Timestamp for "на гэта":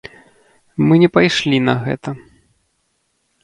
1.67-2.09